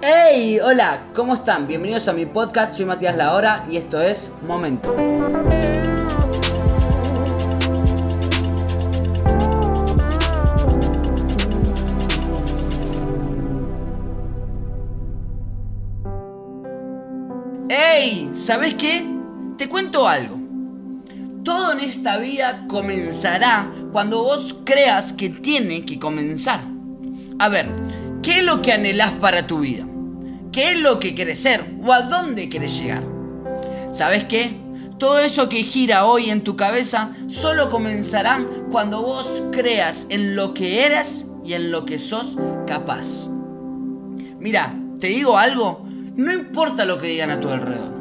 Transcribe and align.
¡Hey! 0.00 0.60
Hola, 0.60 1.08
¿cómo 1.12 1.34
están? 1.34 1.66
Bienvenidos 1.66 2.06
a 2.06 2.12
mi 2.12 2.24
podcast, 2.24 2.76
soy 2.76 2.84
Matías 2.84 3.16
Lahora 3.16 3.64
y 3.68 3.76
esto 3.78 4.00
es 4.00 4.30
Momento. 4.46 4.94
¡Hey! 17.68 18.30
¿Sabes 18.34 18.74
qué? 18.74 19.04
Te 19.56 19.68
cuento 19.68 20.06
algo. 20.06 20.38
Todo 21.42 21.72
en 21.72 21.80
esta 21.80 22.18
vida 22.18 22.66
comenzará 22.68 23.72
cuando 23.90 24.22
vos 24.22 24.60
creas 24.64 25.12
que 25.12 25.28
tiene 25.28 25.84
que 25.84 25.98
comenzar. 25.98 26.60
A 27.40 27.48
ver, 27.48 27.68
¿qué 28.22 28.38
es 28.38 28.44
lo 28.44 28.62
que 28.62 28.72
anhelás 28.72 29.12
para 29.12 29.46
tu 29.46 29.60
vida? 29.60 29.86
¿Qué 30.52 30.72
es 30.72 30.80
lo 30.80 30.98
que 30.98 31.14
querés 31.14 31.38
ser 31.38 31.64
o 31.84 31.92
a 31.92 32.02
dónde 32.02 32.48
querés 32.48 32.80
llegar? 32.80 33.04
¿Sabes 33.92 34.24
qué? 34.24 34.56
Todo 34.98 35.20
eso 35.20 35.48
que 35.48 35.62
gira 35.62 36.06
hoy 36.06 36.30
en 36.30 36.42
tu 36.42 36.56
cabeza 36.56 37.12
solo 37.28 37.70
comenzará 37.70 38.44
cuando 38.70 39.02
vos 39.02 39.44
creas 39.52 40.06
en 40.10 40.34
lo 40.34 40.54
que 40.54 40.84
eres 40.84 41.26
y 41.44 41.52
en 41.52 41.70
lo 41.70 41.84
que 41.84 41.98
sos 41.98 42.36
capaz. 42.66 43.28
Mira, 44.40 44.74
te 44.98 45.08
digo 45.08 45.38
algo, 45.38 45.86
no 46.16 46.32
importa 46.32 46.84
lo 46.84 46.98
que 46.98 47.06
digan 47.06 47.30
a 47.30 47.40
tu 47.40 47.48
alrededor. 47.48 47.96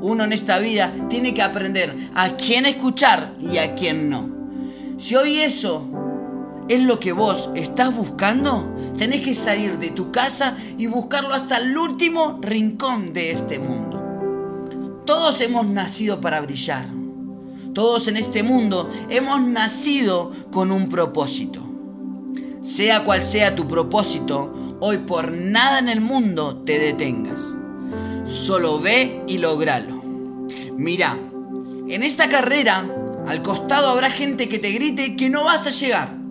Uno 0.00 0.24
en 0.24 0.32
esta 0.32 0.58
vida 0.58 0.92
tiene 1.08 1.32
que 1.32 1.42
aprender 1.42 1.94
a 2.14 2.30
quién 2.30 2.66
escuchar 2.66 3.32
y 3.40 3.58
a 3.58 3.74
quién 3.74 4.10
no. 4.10 4.28
Si 4.98 5.14
hoy 5.14 5.40
eso 5.40 5.88
es 6.68 6.82
lo 6.82 6.98
que 6.98 7.12
vos 7.12 7.50
estás 7.54 7.94
buscando, 7.94 8.74
tenés 8.96 9.20
que 9.22 9.34
salir 9.34 9.78
de 9.78 9.90
tu 9.90 10.10
casa 10.10 10.56
y 10.78 10.86
buscarlo 10.86 11.34
hasta 11.34 11.58
el 11.58 11.76
último 11.76 12.38
rincón 12.40 13.12
de 13.12 13.30
este 13.30 13.58
mundo. 13.58 15.02
Todos 15.04 15.40
hemos 15.42 15.66
nacido 15.66 16.20
para 16.20 16.40
brillar. 16.40 16.86
Todos 17.74 18.08
en 18.08 18.16
este 18.16 18.42
mundo 18.42 18.90
hemos 19.10 19.42
nacido 19.42 20.32
con 20.50 20.72
un 20.72 20.88
propósito. 20.88 21.60
Sea 22.62 23.04
cual 23.04 23.24
sea 23.24 23.54
tu 23.54 23.68
propósito, 23.68 24.78
hoy 24.80 24.98
por 24.98 25.32
nada 25.32 25.80
en 25.80 25.88
el 25.88 26.00
mundo 26.00 26.62
te 26.64 26.78
detengas. 26.78 27.54
Solo 28.24 28.80
ve 28.80 29.22
y 29.26 29.38
logralo. 29.38 30.02
Mira, 30.76 31.18
en 31.88 32.02
esta 32.02 32.30
carrera, 32.30 32.86
al 33.26 33.42
costado 33.42 33.88
habrá 33.90 34.10
gente 34.10 34.48
que 34.48 34.58
te 34.58 34.70
grite 34.70 35.16
que 35.16 35.28
no 35.28 35.44
vas 35.44 35.66
a 35.66 35.70
llegar. 35.70 36.23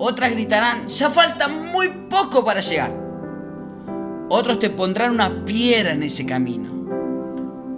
Otras 0.00 0.30
gritarán, 0.30 0.86
ya 0.86 1.10
falta 1.10 1.48
muy 1.48 1.88
poco 2.08 2.44
para 2.44 2.60
llegar. 2.60 2.92
Otros 4.28 4.60
te 4.60 4.70
pondrán 4.70 5.10
una 5.10 5.44
piedra 5.44 5.92
en 5.92 6.04
ese 6.04 6.24
camino. 6.24 6.70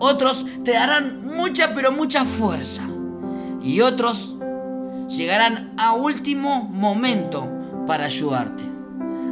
Otros 0.01 0.45
te 0.63 0.73
darán 0.73 1.27
mucha 1.27 1.73
pero 1.75 1.93
mucha 1.93 2.27
fuerza. 2.27 2.83
Y 3.63 3.81
otros 3.81 4.35
llegarán 5.09 5.73
a 5.79 5.95
último 5.95 6.65
momento 6.65 7.49
para 7.87 8.05
ayudarte. 8.05 8.65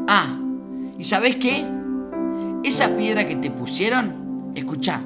Ah, 0.06 0.38
¿y 0.98 1.04
sabes 1.04 1.36
qué? 1.36 1.66
Esa 2.64 2.96
piedra 2.96 3.28
que 3.28 3.36
te 3.36 3.50
pusieron, 3.50 4.52
escucha, 4.54 5.02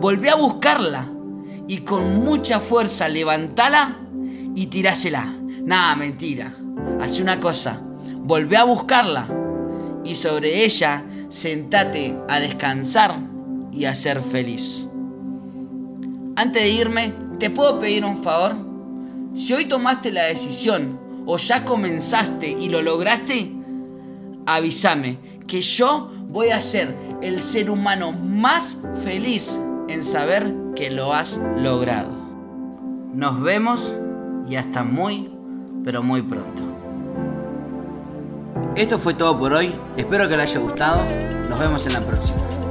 volvé 0.00 0.30
a 0.30 0.34
buscarla 0.34 1.06
y 1.68 1.78
con 1.78 2.24
mucha 2.24 2.58
fuerza 2.58 3.08
levantala 3.08 3.98
y 4.56 4.66
tirásela. 4.66 5.32
Nada, 5.64 5.94
mentira. 5.94 6.52
Hace 7.02 7.20
una 7.20 7.40
cosa, 7.40 7.80
volvé 8.18 8.56
a 8.56 8.62
buscarla 8.62 9.26
y 10.04 10.14
sobre 10.14 10.64
ella 10.64 11.04
sentate 11.30 12.16
a 12.28 12.38
descansar 12.38 13.16
y 13.72 13.86
a 13.86 13.94
ser 13.96 14.20
feliz. 14.20 14.88
Antes 16.36 16.62
de 16.62 16.70
irme, 16.70 17.12
¿te 17.40 17.50
puedo 17.50 17.80
pedir 17.80 18.04
un 18.04 18.22
favor? 18.22 18.54
Si 19.32 19.52
hoy 19.52 19.64
tomaste 19.64 20.12
la 20.12 20.22
decisión 20.26 20.96
o 21.26 21.38
ya 21.38 21.64
comenzaste 21.64 22.48
y 22.48 22.68
lo 22.68 22.82
lograste, 22.82 23.50
avísame 24.46 25.18
que 25.48 25.60
yo 25.60 26.08
voy 26.28 26.50
a 26.50 26.60
ser 26.60 26.94
el 27.20 27.40
ser 27.40 27.68
humano 27.68 28.12
más 28.12 28.78
feliz 29.02 29.58
en 29.88 30.04
saber 30.04 30.54
que 30.76 30.92
lo 30.92 31.12
has 31.12 31.40
logrado. 31.56 32.12
Nos 33.12 33.40
vemos 33.42 33.92
y 34.48 34.54
hasta 34.54 34.84
muy, 34.84 35.32
pero 35.84 36.04
muy 36.04 36.22
pronto. 36.22 36.71
Esto 38.74 38.98
fue 38.98 39.12
todo 39.12 39.38
por 39.38 39.52
hoy, 39.52 39.74
espero 39.98 40.26
que 40.28 40.36
les 40.36 40.50
haya 40.50 40.60
gustado, 40.60 41.04
nos 41.48 41.58
vemos 41.58 41.86
en 41.86 41.92
la 41.92 42.00
próxima. 42.00 42.61